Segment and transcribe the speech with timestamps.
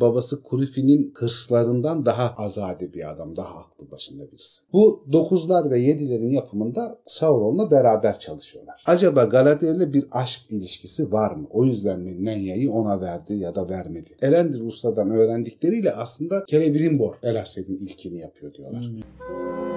[0.00, 4.62] Babası Kurifi'nin hırslarından daha azade bir adam, daha aklı başında birisi.
[4.72, 8.82] Bu 9'lar ve 7'lerin yapımında Sauron'la beraber çalışıyorlar.
[8.86, 11.46] Acaba Galadriel'le bir aşk ilişkisi var mı?
[11.50, 14.10] O yüzden mi Nenya'yı ona verdi ya da vermedi?
[14.22, 18.82] Elendil Usta'dan öğrendikleriyle aslında Celebrimbor Elased'in ilkini yapıyor diyorlar.
[18.82, 19.67] Hmm.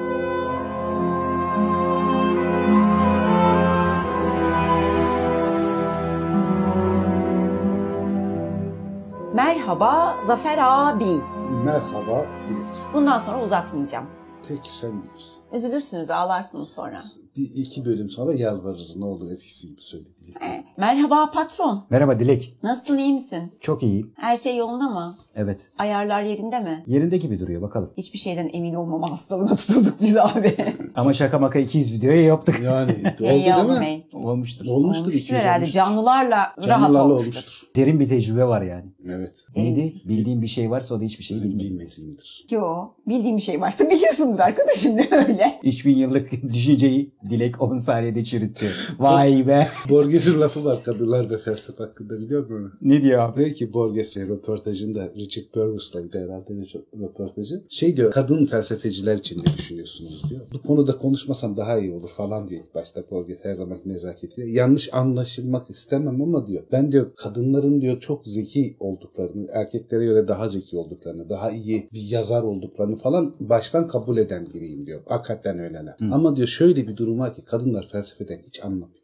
[9.33, 11.21] Merhaba Zafer abi.
[11.65, 12.65] Merhaba Dilek.
[12.93, 14.05] Bundan sonra uzatmayacağım.
[14.47, 15.43] Peki sen bilirsin.
[15.53, 16.97] Üzülürsünüz, ağlarsınız sonra.
[17.37, 20.35] Bir iki bölüm sonra yalvarırız ne olur eskisi gibi söyle Dilek.
[20.41, 21.85] Ee, merhaba patron.
[21.89, 22.53] Merhaba Dilek.
[22.63, 23.51] Nasılsın, iyi misin?
[23.59, 24.13] Çok iyiyim.
[24.15, 25.15] Her şey yolunda mı?
[25.35, 25.59] Evet.
[25.77, 26.83] Ayarlar yerinde mi?
[26.87, 27.89] Yerinde gibi duruyor bakalım.
[27.97, 30.55] Hiçbir şeyden emin olmama hastalığına tutulduk biz abi.
[30.95, 32.59] Ama şaka maka 200 videoyu yaptık.
[32.63, 34.03] Yani oldu değil mi?
[34.13, 34.65] Olmuştur.
[34.65, 35.55] Olmuştur, olmuştur herhalde.
[35.57, 35.73] olmuştur.
[35.73, 37.31] Canlılarla, Canlılarla rahat olmuştur.
[37.31, 37.67] olmuştur.
[37.75, 38.85] Derin bir tecrübe var yani.
[39.09, 39.33] Evet.
[39.55, 39.93] Neydi?
[40.05, 41.59] Bildiğin bir şey varsa o da hiçbir şey bilmiyor.
[41.69, 42.45] Bilmediğimdir.
[42.49, 42.63] Yo,
[43.07, 45.59] bildiğim bir şey varsa biliyorsundur arkadaşım ne öyle.
[45.63, 48.71] 3000 yıllık düşünceyi Dilek 10 saniyede çürüttü.
[48.99, 49.67] Vay be.
[49.89, 52.73] Borges'in lafı var kadınlar ve felsefe hakkında biliyor musun?
[52.81, 53.39] ne diyor abi?
[53.39, 56.53] Belki Borges röportajında Richard Burgess'laydı herhalde
[57.01, 57.63] röportajı.
[57.69, 60.41] Şey diyor kadın felsefeciler için ne düşünüyorsunuz diyor.
[60.53, 64.51] Bu konuda konuşmasam daha iyi olur falan diyor ilk başta Borges her zamanki nezaketiyle.
[64.51, 70.47] Yanlış anlaşılmak istemem ama diyor ben diyor kadınların diyor çok zeki olduklarını, erkeklere göre daha
[70.47, 75.01] zeki olduklarını, daha iyi bir yazar olduklarını falan baştan kabul eden biriyim diyor.
[75.05, 75.95] Hakikaten öyleler.
[75.99, 76.05] Hı.
[76.11, 79.00] Ama diyor şöyle bir durum var ki kadınlar felsefeden hiç anlamıyor.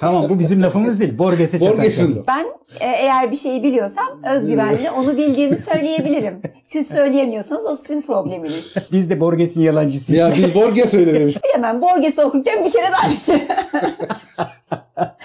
[0.00, 1.18] Tamam bu bizim lafımız değil.
[1.18, 2.46] Borges'e Borges'in Ben
[2.80, 6.42] e, eğer bir şeyi biliyorsam özgüvenli onu bildiğimi söyleyebilirim.
[6.72, 8.74] Siz söyleyemiyorsanız o sizin probleminiz.
[8.92, 10.20] Biz de Borges'in yalancısıyız.
[10.20, 11.36] Ya biz Borges öyle demiş.
[11.44, 13.10] Bilemem Borges'i okurken bir kere daha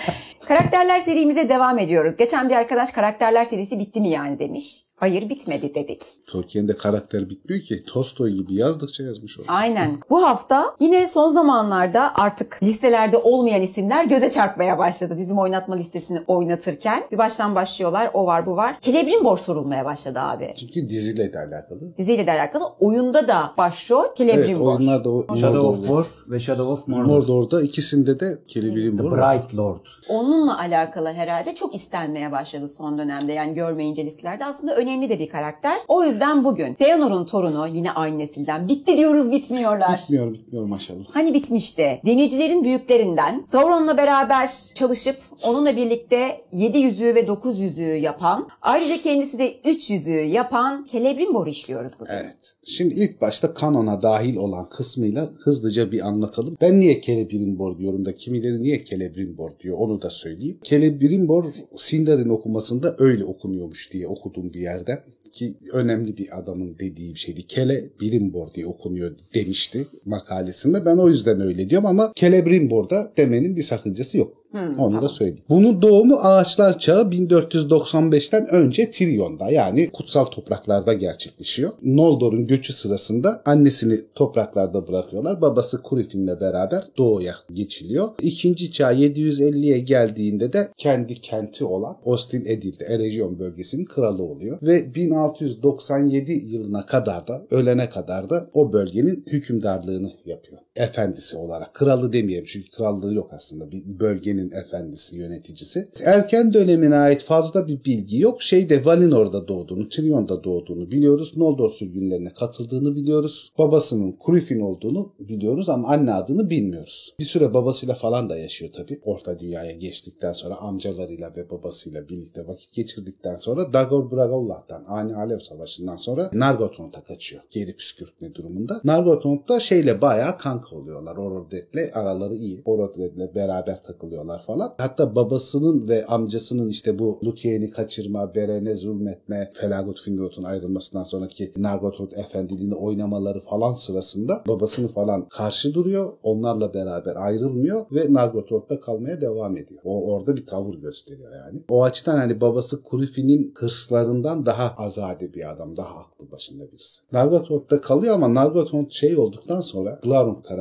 [0.48, 2.18] Karakterler serimize devam ediyoruz.
[2.18, 4.86] Geçen bir arkadaş karakterler serisi bitti mi yani demiş.
[4.96, 6.02] Hayır bitmedi dedik.
[6.28, 7.84] Tolkien'de karakter bitmiyor ki.
[7.88, 9.48] Tolstoy gibi yazdıkça yazmış olur.
[9.50, 9.98] Aynen.
[10.10, 15.16] Bu hafta yine son zamanlarda artık listelerde olmayan isimler göze çarpmaya başladı.
[15.18, 17.04] Bizim oynatma listesini oynatırken.
[17.12, 18.10] Bir baştan başlıyorlar.
[18.14, 18.78] O var bu var.
[18.82, 20.54] Celebrimbor sorulmaya başladı abi.
[20.58, 21.98] Çünkü diziyle de alakalı.
[21.98, 22.66] Diziyle de alakalı.
[22.80, 24.72] Oyunda da başrol Celebrimbor.
[24.72, 27.06] Evet oyunlarda o Shadow of War ve Shadow of Mordor.
[27.06, 29.04] Mordor'da ikisinde de Celebrimbor.
[29.04, 29.86] The Bright Lord.
[30.10, 33.34] Onunla alakalı herhalde çok istenmeye başladı son dönemde.
[33.34, 35.78] Yani görmeyince listelerde aslında önemli de bir karakter.
[35.88, 38.68] O yüzden bugün Theonor'un torunu yine aynı nesilden.
[38.68, 40.00] Bitti diyoruz bitmiyorlar.
[40.04, 41.06] Bitmiyor bitmiyor maşallah.
[41.12, 42.02] Hani bitmişti.
[42.06, 49.40] Demircilerin büyüklerinden Sauron'la beraber çalışıp onunla birlikte 7 yüzüğü ve 9 yüzüğü yapan ayrıca kendisi
[49.40, 52.14] de 3 yüzüğü yapan Celebrimbor'u işliyoruz bugün.
[52.14, 52.56] Evet.
[52.66, 56.58] Şimdi ilk başta kanona dahil olan kısmıyla hızlıca bir anlatalım.
[56.62, 60.60] Ben niye Celebrimbor diyorum da kimileri niye Celebrimbor diyor onu da söyleyeyim.
[60.64, 61.46] Celebrimbor
[61.76, 65.00] Sindarin okumasında öyle okunuyormuş diye okudum bir yerden
[65.32, 67.48] ki önemli bir adamın dediği bir şeydi.
[67.48, 70.86] Kele Brimbor diye okunuyor demişti makalesinde.
[70.86, 74.45] Ben o yüzden öyle diyorum ama Kele Brimbor'da demenin bir sakıncası yok.
[74.56, 75.02] Hmm, Onu tamam.
[75.02, 75.40] da söyleyeyim.
[75.50, 81.72] Bunun doğumu Ağaçlar Çağı 1495'ten önce Tiryon'da yani kutsal topraklarda gerçekleşiyor.
[81.84, 85.42] Noldor'un göçü sırasında annesini topraklarda bırakıyorlar.
[85.42, 88.10] Babası Kurifin'le beraber doğuya geçiliyor.
[88.22, 94.58] İkinci çağ 750'ye geldiğinde de kendi kenti olan Ostin Edil'de Eregion bölgesinin kralı oluyor.
[94.62, 100.65] Ve 1697 yılına kadar da ölene kadar da o bölgenin hükümdarlığını yapıyor.
[100.76, 101.74] Efendisi olarak.
[101.74, 103.72] Kralı demeyelim çünkü krallığı yok aslında.
[103.72, 105.90] Bir bölgenin efendisi, yöneticisi.
[106.04, 108.42] Erken dönemine ait fazla bir bilgi yok.
[108.44, 111.38] Şeyde Valinor'da doğduğunu, Tyrion'da doğduğunu biliyoruz.
[111.38, 113.52] Noldor sürgünlerine katıldığını biliyoruz.
[113.58, 117.16] Babasının Kurifin olduğunu biliyoruz ama anne adını bilmiyoruz.
[117.20, 119.00] Bir süre babasıyla falan da yaşıyor tabii.
[119.04, 125.40] Orta Dünya'ya geçtikten sonra amcalarıyla ve babasıyla birlikte vakit geçirdikten sonra Dagor Bragollah'tan, Ani Alev
[125.40, 127.44] Savaşı'ndan sonra Nargothrond'a kaçıyor.
[127.52, 128.82] Geri püskürtme durumunda.
[128.84, 131.18] Nargothrond'da şeyle bayağı kanka oluyorlar.
[131.18, 132.62] Orodet'le araları iyi.
[132.66, 134.74] Orodet'le beraber takılıyorlar falan.
[134.78, 142.12] Hatta babasının ve amcasının işte bu Luthier'i kaçırma, Beren'e zulmetme, Felagut Finrot'un ayrılmasından sonraki Nargothrond
[142.12, 146.14] efendiliğini oynamaları falan sırasında babasını falan karşı duruyor.
[146.24, 149.82] Onlarla beraber ayrılmıyor ve Nargothrond'da kalmaya devam ediyor.
[149.84, 151.60] O orada bir tavır gösteriyor yani.
[151.70, 157.02] O açıdan hani babası Kurifi'nin hırslarından daha azade bir adam, daha aklı başında birisi.
[157.12, 160.55] Nargothrond'da kalıyor ama Nargothrond şey olduktan sonra tarafından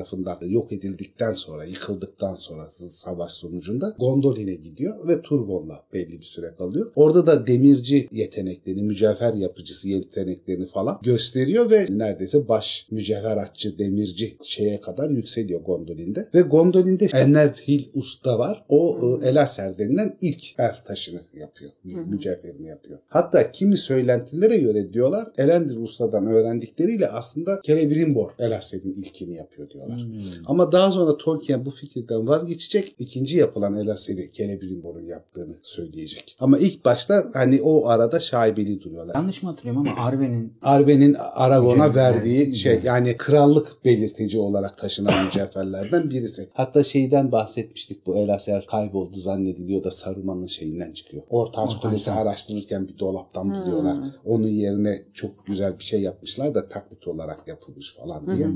[0.47, 6.55] yok edildikten sonra, yıkıldıktan sonra savaş sonu sonucunda Gondolin'e gidiyor ve Turgon'la belli bir süre
[6.59, 6.87] kalıyor.
[6.97, 14.81] Orada da demirci yeteneklerini, mücevher yapıcısı yeteneklerini falan gösteriyor ve neredeyse baş mücevheratçı, demirci şeye
[14.81, 16.27] kadar yükseliyor Gondolin'de.
[16.35, 18.65] Ve Gondolin'de Ennedhil Usta var.
[18.69, 21.71] O e, Elaser denilen ilk elf taşını yapıyor.
[21.85, 22.99] Mücevherini yapıyor.
[23.09, 30.41] Hatta kimi söylentilere göre diyorlar Elendil Usta'dan öğrendikleriyle aslında Celebrimbor Elaser'in ilkini yapıyor diyorlar.
[30.47, 32.95] Ama daha sonra Tolkien bu fikirden vazgeçecek.
[32.99, 36.37] ikinci yapılan Elaser'i Celebrimbor'un yaptığını söyleyecek.
[36.41, 39.15] Ama ilk başta hani o arada şaibeli duruyorlar.
[39.15, 46.11] Yanlış mı hatırlıyorum ama Arwen'in Arwen'in Aragon'a verdiği şey yani krallık belirteci olarak taşınan mücevherlerden
[46.11, 46.49] birisi.
[46.53, 51.23] Hatta şeyden bahsetmiştik bu Elaser kayboldu zannediliyor da Saruman'ın şeyinden çıkıyor.
[51.31, 51.81] Ortaç.
[51.81, 53.97] Kulesi araştırırken bir dolaptan buluyorlar.
[54.25, 58.49] Onun yerine çok güzel bir şey yapmışlar da taklit olarak yapılmış falan diye.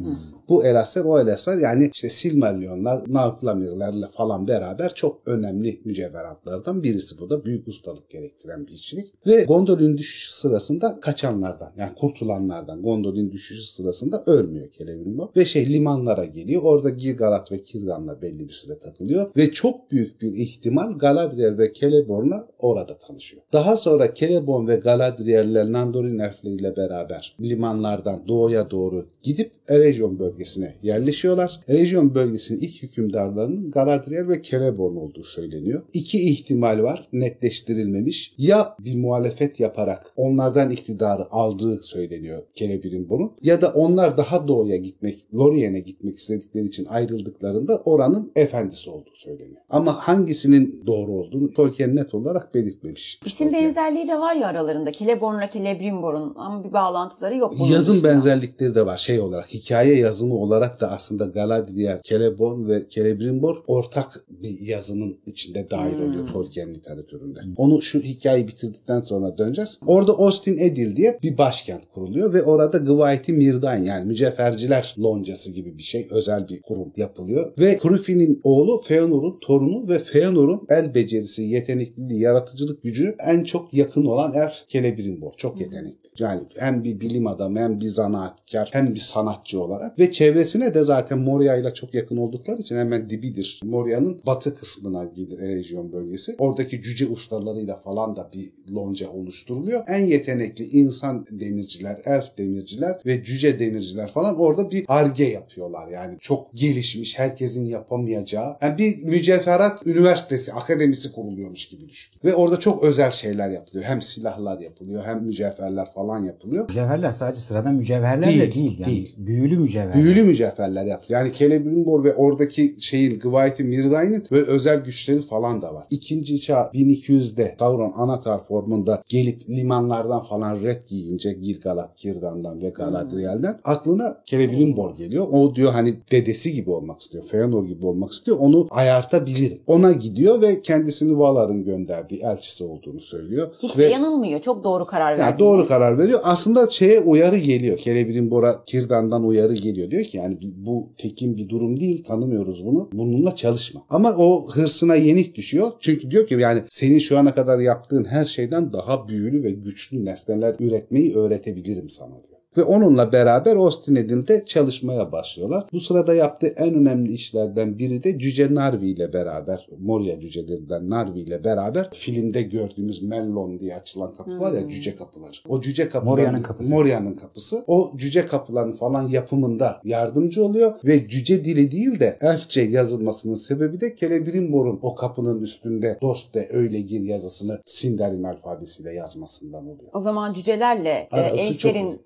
[0.49, 7.31] Bu Elaser o Elaser yani işte Silmarillionlar, Nautlamirlerle falan beraber çok önemli mücevheratlardan birisi bu
[7.31, 7.45] da.
[7.45, 9.27] Büyük ustalık gerektiren bir işçilik.
[9.27, 15.29] Ve Gondolin düşüşü sırasında kaçanlardan yani kurtulanlardan Gondolin düşüşü sırasında ölmüyor Celebrimbor.
[15.37, 16.63] Ve şey limanlara geliyor.
[16.65, 19.31] Orada Gilgalad ve Kirdan'la belli bir süre takılıyor.
[19.37, 23.43] Ve çok büyük bir ihtimal Galadriel ve Celeborn'la orada tanışıyor.
[23.53, 31.61] Daha sonra Celeborn ve Galadriel'ler Nandorin elfleriyle beraber limanlardan doğuya doğru gidip Eregion bölgesine yerleşiyorlar.
[31.69, 35.83] Eregion bölgesinin ilk hükümdarlarının Galadriel ve Celeborn olduğu söyleniyor.
[35.93, 38.35] İki ihtimal var netleştirilmemiş.
[38.39, 45.35] Ya bir muhalefet yaparak onlardan iktidarı aldığı söyleniyor Celebrimbor'un ya da onlar daha doğuya gitmek,
[45.35, 49.61] Lorien'e gitmek istedikleri için ayrıldıklarında oranın efendisi olduğu söyleniyor.
[49.71, 53.21] Ama hangisinin doğru olduğunu Tolkien net olarak belirtmemiş.
[53.25, 53.65] İsim Tolkien.
[53.65, 54.93] benzerliği de var ya aralarında.
[54.93, 57.55] Celeborn'la Celebrimbor'un ama bir bağlantıları yok.
[57.71, 59.55] Yazım benzerlikleri de var şey olarak.
[59.55, 66.29] Hikaye yazımı olarak da aslında Galadriel, Celeborn ve Celebrimbor ortak bir yazımın içinde dahil oluyor
[66.29, 67.41] Tolkien literatüründe.
[67.57, 69.79] Onu şu hikayeyi bitirdikten sonra döneceğiz.
[69.87, 75.79] Orada Ostin Edil diye bir başkent kuruluyor ve orada Gwaiti Mirdain yani mücevherciler loncası gibi
[75.79, 77.53] bir şey özel bir kurum yapılıyor.
[77.59, 84.05] Ve Krufi'nin oğlu Feanor'un torunu ve Feanor'un el becerisi, yetenekliliği, yaratıcılık gücü en çok yakın
[84.05, 85.33] olan elf Celebrimbor.
[85.37, 86.09] Çok yetenekli.
[86.19, 90.78] Yani hem bir bilim adamı hem bir zanaatkar hem bir sanatçı olarak ve çevresine de
[90.83, 93.61] zaten Moria ile çok yakın oldukları için hemen dibidir.
[93.65, 96.33] Moria'nın batı kısmına gelir Eregion bölgesi.
[96.39, 99.81] Oradaki cüce ustalarıyla falan da bir lonca oluşturuluyor.
[99.89, 105.89] En yetenekli insan demirciler, elf demirciler ve cüce demirciler falan orada bir arge yapıyorlar.
[105.89, 108.57] Yani çok gelişmiş, herkesin yapamayacağı.
[108.63, 112.15] Yani bir mücevherat üniversitesi, akademisi kuruluyormuş gibi düşün.
[112.25, 113.85] Ve orada çok özel şeyler yapılıyor.
[113.85, 116.69] Hem silahlar yapılıyor hem mücevherler falan yapılıyor.
[116.69, 118.79] mücevherler sadece sıradan mücevherler Değil, de değil.
[118.79, 119.15] Yani değil.
[119.19, 119.95] Büyülü mücevherler.
[119.95, 121.21] Büyülü mücevherler yapılıyor.
[121.21, 125.87] Yani Celebrimbor ve oradaki şeyin Gwaiti Mirdain'in böyle özel güçleri falan da var.
[125.91, 133.61] İkinci çağ 1200'de Sauron Anatar formunda gelip limanlardan falan red giyince Gilgalad, Kirdan'dan ve Galadriel'den
[133.65, 135.27] aklına Celebrimbor geliyor.
[135.33, 137.25] O diyor hani dedesi gibi olmak istiyor.
[137.25, 138.37] Feanor gibi olmak istiyor.
[138.41, 139.59] Onu ayartabilirim.
[139.67, 143.49] Ona gidiyor ve kendisini Valar'ın gönderdiği elçisi olduğunu söylüyor.
[143.63, 144.41] Hiç ve de yanılmıyor.
[144.41, 145.21] Çok doğru karar verdi.
[145.21, 146.21] yani doğru karar veriyor.
[146.25, 147.79] Aslında şeye uyarı geliyor.
[147.79, 149.91] Celebrimbor'a Kirdan'dan uyarı geliyor.
[149.91, 152.05] Diyor ki yani bu tekin bir durum değil.
[152.05, 152.91] Tanımıyoruz bunu.
[152.93, 153.87] Bununla çalışma.
[153.91, 155.71] Ama o hırsına yenik düşüyor.
[155.81, 160.05] Çünkü diyor ki yani senin şu ana kadar yaptığın her şeyden daha büyülü ve güçlü
[160.05, 162.38] nesneler üretmeyi öğretebilirim sana diyor.
[162.59, 165.65] Ve onunla beraber Ostinedin'de çalışmaya başlıyorlar.
[165.73, 171.21] Bu sırada yaptığı en önemli işlerden biri de Cüce Narvi ile beraber, Moria cücelerinden Narvi
[171.21, 175.31] ile beraber filmde gördüğümüz Mellon diye açılan kapı var ya cüce kapıları.
[175.49, 176.71] O cüce kapıları Moria'nın kapısı.
[176.71, 177.65] Moria'nın kapısı.
[177.67, 183.81] O cüce kapıların falan yapımında yardımcı oluyor ve cüce dili değil de elfçe yazılmasının sebebi
[183.81, 189.91] de Celebrimbor'un o kapının üstünde dost de öyle gir yazısını Sindarin alfabesiyle yazmasından oluyor.
[189.93, 191.99] O zaman cücelerle e, Arası elflerin iyi.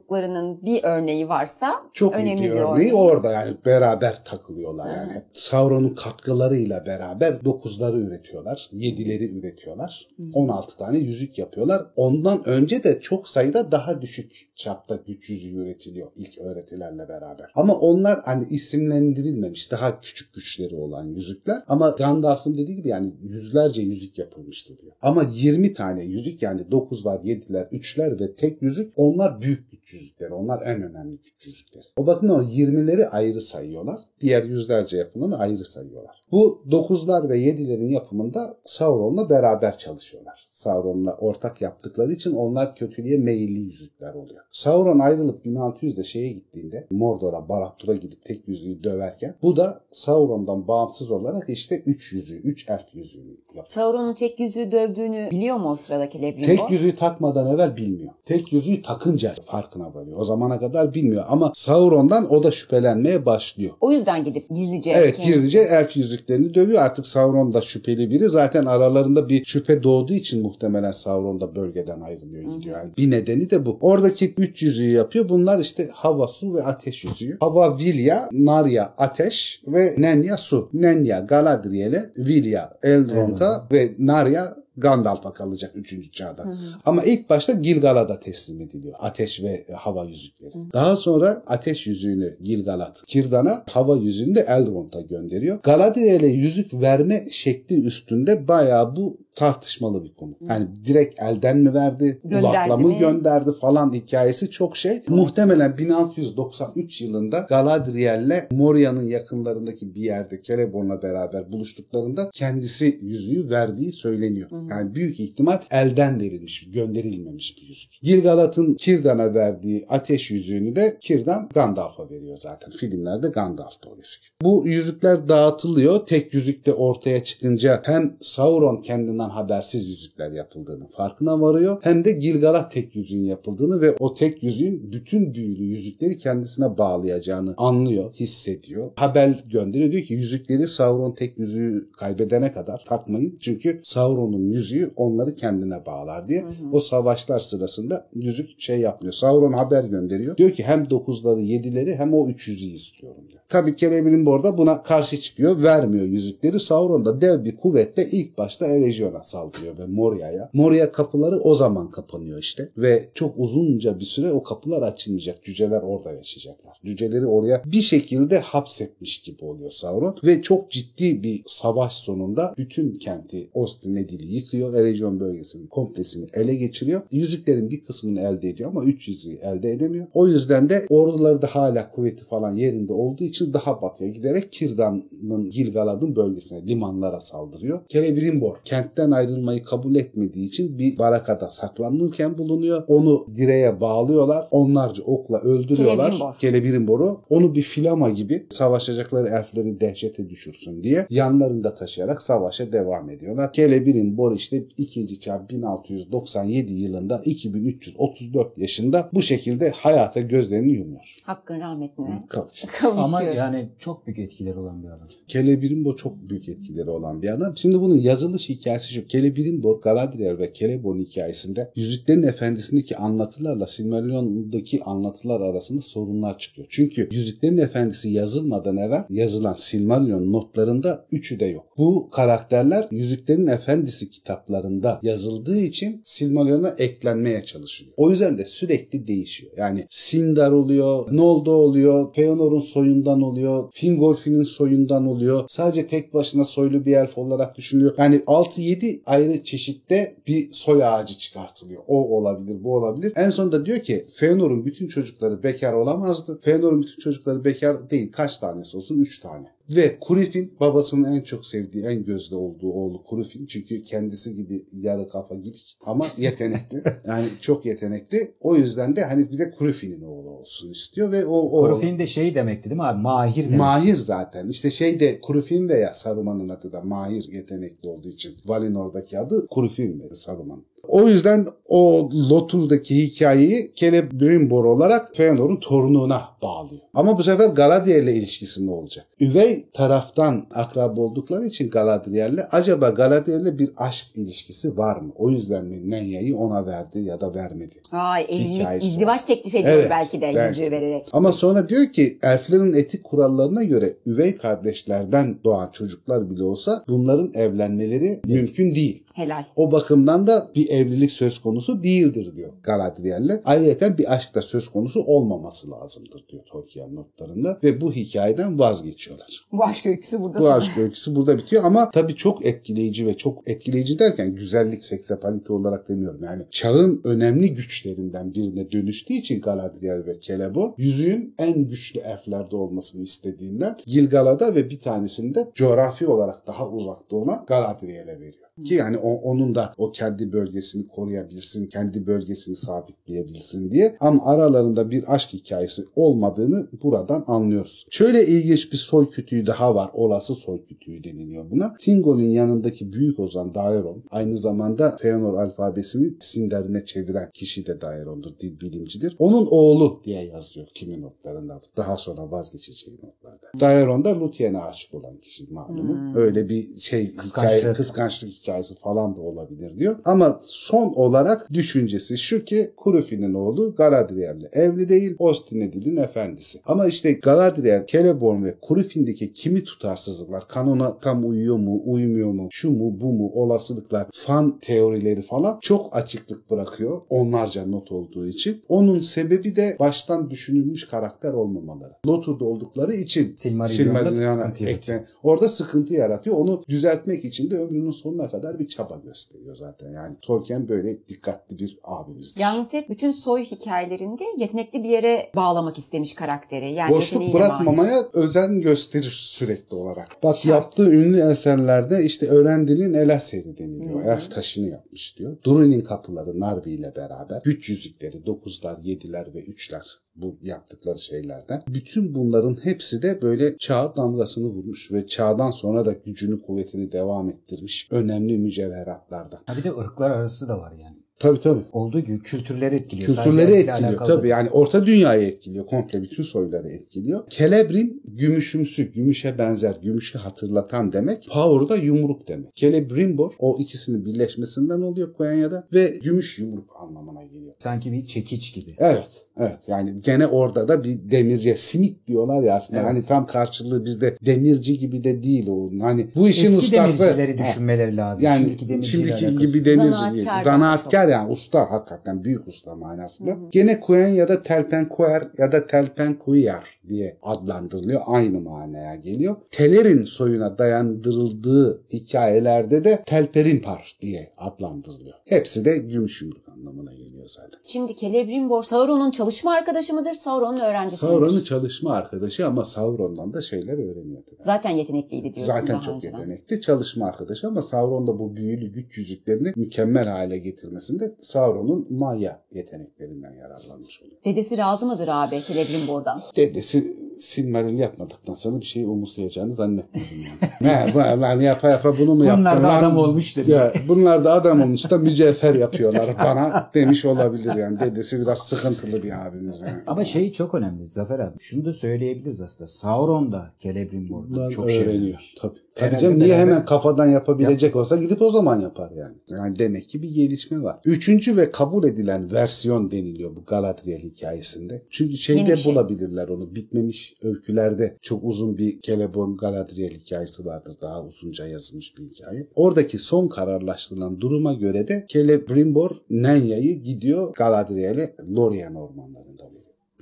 [0.00, 2.94] Dostluklarının bir örneği varsa Çok önemli bir bir örneği örneği.
[2.94, 5.22] orada yani beraber takılıyorlar yani.
[5.34, 8.68] Sauron'un katkılarıyla beraber dokuzları üretiyorlar.
[8.72, 10.08] Yedileri üretiyorlar.
[10.34, 11.82] 16 tane yüzük yapıyorlar.
[11.96, 17.50] Ondan önce de çok sayıda daha düşük çapta güç yüzüğü üretiliyor ilk öğretilerle beraber.
[17.54, 19.70] Ama onlar hani isimlendirilmemiş.
[19.70, 21.56] Daha küçük güçleri olan yüzükler.
[21.68, 24.92] Ama Gandalf'ın dediği gibi yani yüzlerce yüzük yapılmıştı diyor.
[25.02, 30.00] Ama 20 tane yüzük yani 9'lar, 7'ler, 3'ler ve tek yüzük onlar büyük güç güç
[30.00, 30.34] yüzükleri.
[30.34, 31.84] Onlar en önemli güç yüzükleri.
[31.96, 34.00] O bakımdan o 20'leri ayrı sayıyorlar.
[34.20, 36.19] Diğer yüzlerce yapımını ayrı sayıyorlar.
[36.32, 40.46] Bu 9'lar ve 7'lerin yapımında Sauron'la beraber çalışıyorlar.
[40.50, 44.40] Sauron'la ortak yaptıkları için onlar kötülüğe meyilli yüzükler oluyor.
[44.52, 51.10] Sauron ayrılıp 1600'de şeye gittiğinde Mordor'a, Barad-dûr'a gidip tek yüzüğü döverken bu da Sauron'dan bağımsız
[51.10, 53.66] olarak işte 3 yüzüğü, 3 elf yüzüğünü yapıyor.
[53.66, 56.46] Sauron'un tek yüzüğü dövdüğünü biliyor mu o sırada Celebrimbor?
[56.46, 58.12] Tek yüzüğü takmadan evvel bilmiyor.
[58.24, 60.18] Tek yüzüğü takınca farkına varıyor.
[60.18, 63.74] O zamana kadar bilmiyor ama Sauron'dan o da şüphelenmeye başlıyor.
[63.80, 66.82] O yüzden gidip gizlice Evet kendisi- gizlice elf yüzüklerini dövüyor.
[66.82, 68.28] Artık Sauron da şüpheli biri.
[68.28, 72.76] Zaten aralarında bir şüphe doğduğu için muhtemelen Sauron da bölgeden ayrılıyor gidiyor.
[72.76, 73.78] Yani bir nedeni de bu.
[73.80, 75.28] Oradaki üç yüzüğü yapıyor.
[75.28, 77.36] Bunlar işte hava, su ve ateş yüzüğü.
[77.40, 80.70] Hava Vilya, Narya ateş ve Nenya su.
[80.72, 86.12] Nenya Galadriel'e, Vilya Elrond'a ve Narya Gandalf'a kalacak 3.
[86.12, 86.54] çağda.
[86.86, 88.94] Ama ilk başta Gilgalad'a teslim ediliyor.
[88.98, 90.52] Ateş ve hava yüzükleri.
[90.72, 95.58] Daha sonra ateş yüzüğünü Gilgalad Kirdan'a, hava yüzüğünü de Elrond'a gönderiyor.
[95.62, 100.34] Galadriel'e yüzük verme şekli üstünde bayağı bu tartışmalı bir konu.
[100.48, 105.02] Yani direkt elden mi verdi, Gönderdi ulakla mı gönderdi falan hikayesi çok şey.
[105.08, 114.50] Muhtemelen 1693 yılında Galadriel'le Moria'nın yakınlarındaki bir yerde Celeborn'la beraber buluştuklarında kendisi yüzüğü verdiği söyleniyor.
[114.70, 117.92] Yani büyük ihtimal elden verilmiş, gönderilmemiş bir yüzük.
[118.02, 122.70] Gilgalad'ın Kirdan'a verdiği ateş yüzüğünü de Kirdan Gandalf'a veriyor zaten.
[122.70, 124.22] Filmlerde Gandalf'ta o yüzük.
[124.42, 126.06] Bu yüzükler dağıtılıyor.
[126.06, 128.82] Tek yüzük de ortaya çıkınca hem Sauron
[129.20, 131.78] kendinden habersiz yüzükler yapıldığını farkına varıyor.
[131.82, 137.54] Hem de Gilgalad tek yüzüğün yapıldığını ve o tek yüzüğün bütün büyülü yüzükleri kendisine bağlayacağını
[137.56, 138.90] anlıyor, hissediyor.
[138.96, 139.92] Haber gönderiyor.
[139.92, 143.36] Diyor ki yüzükleri Sauron tek yüzüğü kaybedene kadar takmayın.
[143.40, 146.44] Çünkü Sauron'un yüzüğü onları kendine bağlar diye.
[146.72, 149.12] O savaşlar sırasında yüzük şey yapmıyor.
[149.12, 150.36] Sauron haber gönderiyor.
[150.36, 153.40] Diyor ki hem dokuzları yedileri hem o üç yüzüğü istiyorum diyor.
[153.48, 155.62] Tabii Celebrimbor da buna karşı çıkıyor.
[155.62, 156.60] Vermiyor yüzükleri.
[156.60, 158.66] Sauron da dev bir kuvvetle ilk başta
[159.10, 160.50] Eregion'a saldırıyor ve Moria'ya.
[160.52, 162.68] Moria kapıları o zaman kapanıyor işte.
[162.76, 165.44] Ve çok uzunca bir süre o kapılar açılmayacak.
[165.44, 166.80] Cüceler orada yaşayacaklar.
[166.84, 170.16] Cüceleri oraya bir şekilde hapsetmiş gibi oluyor Sauron.
[170.24, 174.74] Ve çok ciddi bir savaş sonunda bütün kenti Ostinedil'i yıkıyor.
[174.74, 177.02] Eregion bölgesinin komplesini ele geçiriyor.
[177.10, 180.06] Yüzüklerin bir kısmını elde ediyor ama üç yüzüğü elde edemiyor.
[180.14, 185.50] O yüzden de orduları da hala kuvveti falan yerinde olduğu için daha batıya giderek Kirdan'ın
[185.50, 187.80] Gilgalad'ın bölgesine, limanlara saldırıyor.
[187.88, 188.56] Celebrimbor
[189.00, 192.84] kentten ayrılmayı kabul etmediği için bir barakada saklanırken bulunuyor.
[192.88, 194.48] Onu direğe bağlıyorlar.
[194.50, 196.10] Onlarca okla öldürüyorlar.
[196.10, 196.32] Celebrimbo.
[196.38, 197.20] Celebrimbor'u.
[197.30, 203.52] Onu bir filama gibi savaşacakları elfleri dehşete düşürsün diye yanlarında taşıyarak savaşa devam ediyorlar.
[203.52, 205.20] Celebrimbor işte 2.
[205.20, 211.20] çağ 1697 yılında 2334 yaşında bu şekilde hayata gözlerini yumuyor.
[211.22, 212.72] Hakkın rahmetine Kavuşuyor.
[212.80, 213.04] kavuşuyor.
[213.04, 215.08] Ama yani çok büyük etkileri olan bir adam.
[215.28, 217.56] Celebrimbor çok büyük etkileri olan bir adam.
[217.56, 219.08] Şimdi bunun yazılış hikayesi şu.
[219.08, 226.66] Celebrimbor, Galadriel ve Celeborn hikayesinde Yüzüklerin Efendisi'ndeki anlatılarla Silmarillion'daki anlatılar arasında sorunlar çıkıyor.
[226.70, 231.66] Çünkü Yüzüklerin Efendisi yazılmadan evvel yazılan Silmarillion notlarında üçü de yok.
[231.78, 237.94] Bu karakterler Yüzüklerin Efendisi kitaplarında yazıldığı için Silmarillion'a eklenmeye çalışılıyor.
[237.96, 239.52] O yüzden de sürekli değişiyor.
[239.56, 245.44] Yani Sindar oluyor, Noldo oluyor, Feanor'un soyundan oluyor, Fingolfin'in soyundan oluyor.
[245.48, 247.94] Sadece tek başına soylu bir elf olarak düşünülüyor.
[247.98, 251.82] Yani 6-7 ayrı çeşitte bir soy ağacı çıkartılıyor.
[251.88, 253.12] O olabilir, bu olabilir.
[253.16, 256.40] En sonunda diyor ki Feanor'un bütün çocukları bekar olamazdı.
[256.44, 258.12] Feanor'un bütün çocukları bekar değil.
[258.12, 258.98] Kaç tanesi olsun?
[258.98, 259.46] 3 tane.
[259.76, 263.46] Ve Kurifin babasının en çok sevdiği, en gözde olduğu oğlu Kurifin.
[263.46, 266.82] Çünkü kendisi gibi yarı kafa gidik ama yetenekli.
[267.06, 268.34] yani çok yetenekli.
[268.40, 272.06] O yüzden de hani bir de Kurifin'in oğlu olsun istiyor ve o, o Korofin de
[272.06, 273.02] şey demekti değil mi abi?
[273.02, 273.58] Mahir demek.
[273.58, 274.48] Mahir zaten.
[274.48, 278.36] İşte şey de Kurufin veya Saruman'ın adı da Mahir yetenekli olduğu için.
[278.46, 280.64] Valinor'daki adı Kurufin ve Saruman.
[280.88, 286.80] O yüzden o Lotur'daki hikayeyi Celebrimbor olarak Feanor'un torununa bağlıyor.
[286.94, 289.06] Ama bu sefer Galadriel ile ilişkisi ne olacak?
[289.20, 295.12] Üvey taraftan akrab oldukları için Galadriel'le acaba Galadriel'le bir aşk ilişkisi var mı?
[295.16, 297.74] O yüzden mi Nenya'yı ona verdi ya da vermedi?
[297.92, 300.70] Vay evlilik, izdivaç teklif ediyor Evet, belki de belki.
[300.70, 301.08] vererek.
[301.12, 307.30] Ama sonra diyor ki elflerin etik kurallarına göre üvey kardeşlerden doğan çocuklar bile olsa bunların
[307.34, 309.04] evlenmeleri mümkün değil.
[309.14, 309.42] Helal.
[309.56, 313.40] O bakımdan da bir evlilik söz konusu değildir diyor Galadriel'le.
[313.44, 319.46] Ayrıca bir aşk da söz konusu olmaması lazımdır diyor Tolkien notlarında ve bu hikayeden vazgeçiyorlar.
[319.52, 323.16] Bu aşk öyküsü burada Bu sona- aşk öyküsü burada bitiyor ama tabii çok etkileyici ve
[323.16, 326.24] çok etkileyici derken güzellik, seksapalite olarak demiyorum.
[326.24, 333.02] Yani çağın önemli güçlerinden birine dönüştüğü için Galadriel ve Celeborn yüzüğün en güçlü elflerde olmasını
[333.02, 338.49] istediğinden Gilgalad'a ve bir tanesini de coğrafi olarak daha uzakta olan Galadriel'e veriyor.
[338.64, 343.96] Ki yani o- onun da o kendi bölgesini koruyabilsin, kendi bölgesini sabitleyebilsin diye.
[344.00, 347.86] Ama aralarında bir aşk hikayesi olmadığını buradan anlıyoruz.
[347.90, 349.90] Şöyle ilginç bir soy kütüğü daha var.
[349.94, 351.74] Olası soy kütüğü deniliyor buna.
[351.80, 358.30] Thingol'ün yanındaki büyük ozan Daeron aynı zamanda Feanor alfabesini Sindarin'e çeviren kişi de Daeron'dur.
[358.40, 359.16] Dil bilimcidir.
[359.18, 361.60] Onun oğlu diye yazıyor kimi notlarında.
[361.76, 363.19] Daha sonra vazgeçeceği notlarda.
[363.60, 366.14] Daeron da Luthien aşık olan kişi malumun.
[366.14, 367.76] Öyle bir şey hikaye, Kıskançlık.
[367.76, 369.96] kıskançlık hikayesi falan da olabilir diyor.
[370.04, 375.16] Ama son olarak düşüncesi şu ki Kurufi'nin oğlu Galadriel'le evli değil.
[375.18, 376.60] Ostinedil'in efendisi.
[376.66, 382.70] Ama işte Galadriel, Celeborn ve Kurufin'deki kimi tutarsızlıklar kanona tam uyuyor mu, uymuyor mu, şu
[382.70, 387.00] mu, bu mu, olasılıklar, fan teorileri falan çok açıklık bırakıyor.
[387.10, 388.62] Onlarca not olduğu için.
[388.68, 391.92] Onun sebebi de baştan düşünülmüş karakter olmamaları.
[392.06, 393.68] Lotur'da oldukları için Silmarillion'da
[394.00, 394.98] Silmarillion'a sıkıntı yaratıyor.
[395.00, 396.36] ekle- Orada sıkıntı yaratıyor.
[396.36, 399.92] Onu düzeltmek için de ömrünün sonuna kadar bir çaba gösteriyor zaten.
[399.92, 402.40] Yani Tolkien böyle dikkatli bir abimizdir.
[402.40, 406.72] Yalnız hep bütün soy hikayelerinde yetenekli bir yere bağlamak istemiş karakteri.
[406.72, 410.08] Yani Boşluk bırakmamaya özen gösterir sürekli olarak.
[410.22, 410.44] Bak Şart.
[410.46, 414.04] yaptığı ünlü eserlerde işte Öğrendil'in Elaseri deniliyor.
[414.04, 415.36] Elf taşını yapmış diyor.
[415.44, 417.40] Durin'in kapıları Narvi ile beraber.
[417.44, 419.86] Güç yüzükleri, dokuzlar, yediler ve üçler
[420.22, 421.62] bu yaptıkları şeylerden.
[421.68, 427.28] Bütün bunların hepsi de böyle çağa damgasını vurmuş ve çağdan sonra da gücünü kuvvetini devam
[427.28, 429.40] ettirmiş önemli mücevheratlardan.
[429.46, 430.99] Ha bir de ırklar arası da var yani.
[431.20, 431.62] Tabii tabii.
[431.72, 433.06] Olduğu gibi kültürleri etkiliyor.
[433.06, 434.30] Kültürleri Sadece etkiliyor alakalı tabii değil.
[434.32, 437.20] yani orta dünyayı etkiliyor komple bütün soyları etkiliyor.
[437.30, 441.28] Kelebrin gümüşümsü, gümüşe benzer, gümüşü hatırlatan demek.
[441.32, 442.56] Power da yumruk demek.
[442.56, 447.54] Celebrimbor o ikisinin birleşmesinden oluyor Koyanya'da ve gümüş yumruk anlamına geliyor.
[447.58, 448.74] Sanki bir çekiç gibi.
[448.78, 449.08] Evet.
[449.36, 452.90] Evet yani gene orada da bir demirci simit diyorlar ya aslında Evet.
[452.90, 457.38] hani tam karşılığı bizde demirci gibi de değil o hani bu işin Eski ustası demircileri
[457.42, 457.48] Ha.
[457.50, 458.24] düşünmeleri lazım.
[458.24, 460.26] Yani şimdiki şimdiki, demirciyle alakası gibi demirci Zanaatkar değil.
[460.26, 463.36] daha Zanaatkar yani usta hakikaten büyük usta manasında.
[463.50, 468.00] Gene Kuyen ya da Telpenkoer ya da Telpenkuyar diye adlandırılıyor.
[468.06, 469.36] Aynı manaya geliyor.
[469.50, 475.16] Teler'in soyuna dayandırıldığı hikayelerde de Telperimpar diye adlandırılıyor.
[475.24, 477.60] Hepsi de gümüş yumruk anlamına geliyor zaten.
[477.64, 480.14] Şimdi Celebrimbor Sauron'un çalışma arkadaşı mıdır?
[480.14, 481.14] Sauron'un öğrencisi midir?
[481.14, 484.44] Sauron'un çalışma arkadaşı ama Sauron'dan da şeyler öğreniyor tabii.
[484.44, 486.18] Zaten yetenekliydi diyorsun Zaten daha çok önceden.
[486.18, 492.42] yetenekli çalışma arkadaşı ama Sauron da bu büyülü güç yüzüklerini mükemmel hale getirmesinde Sauron'un Maya
[492.52, 494.16] yeteneklerinden yararlanmış oluyor.
[494.24, 496.22] Dedesi razı mıdır abi Celebrimbor'dan?
[496.36, 500.16] Dedesi Silmaril yapmadıktan sonra bir şey umursayacağını zannetmiyorum
[500.60, 500.94] yani.
[500.94, 502.44] Bu- lan yapa yapa bunu mu yaptın?
[502.44, 503.50] Bunlar da adam olmuş dedi.
[503.50, 507.80] Ya, bunlar da adam olmuş da mücevher yapıyorlar bana demiş olabilir yani.
[507.80, 509.82] Dedesi biraz sıkıntılı bir abimiz yani.
[509.86, 511.38] Ama şey çok önemli Zafer abi.
[511.40, 512.68] Şunu da söyleyebiliriz aslında.
[512.68, 515.32] Sauron da Celebrimbor'dan Bunlar çok şey öğreniyor.
[515.42, 515.58] Tabii.
[515.80, 519.16] Tabii canım niye beraber- hemen kafadan yapabilecek olsa gidip o zaman yapar yani.
[519.28, 520.80] Yani demek ki bir gelişme var.
[520.84, 524.82] Üçüncü ve kabul edilen versiyon deniliyor bu Galadriel hikayesinde.
[524.90, 525.72] Çünkü şeyde şey.
[525.72, 526.54] bulabilirler onu.
[526.54, 530.74] Bitmemiş öykülerde çok uzun bir Celeborn Galadriel hikayesi vardır.
[530.82, 532.46] Daha uzunca yazılmış bir hikaye.
[532.54, 539.29] Oradaki son kararlaştırılan duruma göre de Celebrimbor Nenya'yı gidiyor Galadriel'e Lorien veriyor.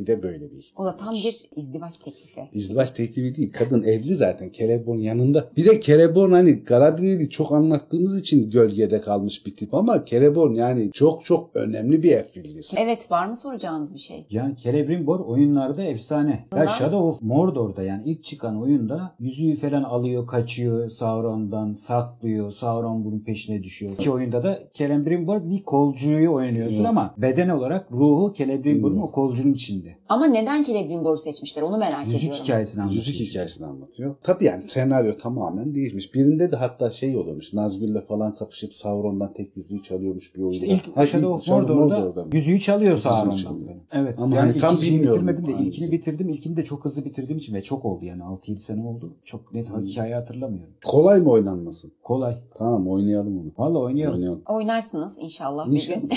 [0.01, 0.85] Bir de böyle bir ihtimal.
[0.85, 2.41] O da tam bir izdivaç teklifi.
[2.53, 3.53] İzdivaç teklifi değil.
[3.53, 4.51] Kadın evli zaten.
[4.53, 5.51] Celeborn yanında.
[5.57, 10.91] Bir de Celeborn hani Galadriel'i çok anlattığımız için gölgede kalmış bir tip ama Celeborn yani
[10.93, 12.29] çok çok önemli bir elf.
[12.77, 14.27] Evet var mı soracağınız bir şey?
[14.31, 16.47] Yani Celebrimbor oyunlarda efsane.
[16.57, 22.53] Ya Shadow of Mordor'da yani ilk çıkan oyunda yüzüğü falan alıyor, kaçıyor Sauron'dan, saklıyor.
[22.53, 23.93] Sauron bunun peşine düşüyor.
[23.93, 26.89] İki oyunda da Celebrimbor bir kolcuyu oynuyorsun Hı.
[26.89, 29.88] ama beden olarak ruhu Celebrimbor'un o kolcunun içinde.
[30.09, 32.45] Ama neden Celebrimbor'u seçmişler onu merak Yüzük ediyorum.
[32.45, 33.05] hikayesini anlatıyor.
[33.07, 34.17] Yüzük hikayesini anlatıyor.
[34.23, 36.15] Tabii yani senaryo tamamen değişmiş.
[36.15, 37.53] Birinde de hatta şey oluyormuş.
[37.55, 40.55] Nazgül'le falan kapışıp Sauron'dan tek yüzüğü çalıyormuş bir oyunda.
[40.55, 43.57] İşte ilk Ha, Shadow of Mordor'da yüzüğü çalıyor Sauron'dan.
[43.93, 44.19] Evet.
[44.19, 45.69] Ama yani hani tam bitirmedim de hangisi.
[45.71, 46.29] ilkini bitirdim.
[46.29, 49.13] İlkini de çok hızlı bitirdiğim için ve çok oldu yani 6-7 sene oldu.
[49.25, 49.81] Çok net Hmm.
[49.81, 50.75] hikaye hatırlamıyorum.
[50.85, 51.89] Kolay mı oynanması?
[52.03, 52.37] Kolay.
[52.55, 53.51] Tamam oynayalım onu.
[53.59, 54.15] Valla oynayalım.
[54.17, 54.43] Oynayalım.
[54.49, 56.01] Oynarsınız inşallah bir İnşallah.
[56.01, 56.11] gün.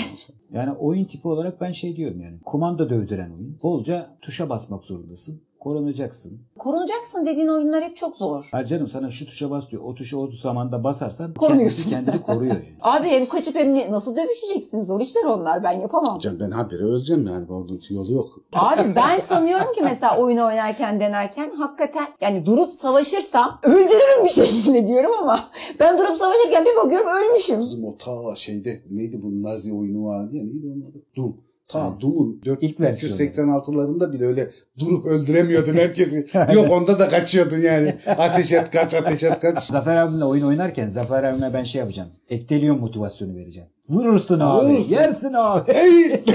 [0.54, 2.36] Yani oyun tipi olarak ben şey diyorum yani.
[2.44, 3.56] Kumanda dövdüren oyun.
[3.62, 5.40] Bolca tuşa basmak zorundasın.
[5.60, 6.40] Korunacaksın.
[6.58, 8.48] Korunacaksın dediğin oyunlar hep çok zor.
[8.52, 9.82] Ha canım sana şu tuşa bas diyor.
[9.82, 11.90] O tuşa o zamanda basarsan Korunuyorsun.
[11.90, 12.64] kendisi kendini koruyor yani.
[12.80, 14.82] Abi hem kaçıp hem ne- nasıl dövüşeceksin?
[14.82, 15.62] Zor işler onlar.
[15.64, 16.16] Ben yapamam.
[16.16, 17.48] Hocam ben habire öleceğim yani.
[17.48, 18.40] Bunun yolu yok.
[18.54, 24.86] Abi ben sanıyorum ki mesela oyun oynarken denerken hakikaten yani durup savaşırsam öldürürüm bir şekilde
[24.86, 25.40] diyorum ama
[25.80, 27.58] ben durup savaşırken bir bakıyorum ölmüşüm.
[27.58, 31.02] Kızım o ta şeyde neydi bu Nazi oyunu vardı ya neydi onun adı?
[31.16, 31.36] Doom.
[31.68, 33.16] Ta Doom'un İlk versiyonu.
[33.16, 36.26] 486'larında bile öyle durup öldüremiyordun herkesi.
[36.54, 37.94] Yok onda da kaçıyordun yani.
[38.06, 39.62] Ateş et kaç ateş et kaç.
[39.64, 42.08] Zafer abimle oyun oynarken Zafer abime ben şey yapacağım.
[42.28, 43.68] Ekteliyon motivasyonu vereceğim.
[43.88, 44.64] Vurursun abi.
[44.66, 44.94] Vurursun.
[44.94, 45.72] Yersin abi.
[45.74, 46.24] Hey!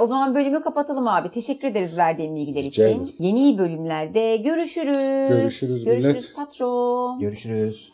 [0.00, 1.30] O zaman bölümü kapatalım abi.
[1.30, 3.00] Teşekkür ederiz verdiğin bilgiler Rica için.
[3.02, 3.14] ederim.
[3.18, 5.28] Yeni bölümlerde görüşürüz.
[5.28, 6.34] Görüşürüz Görüşürüz millet.
[6.36, 7.20] patron.
[7.20, 7.92] Görüşürüz.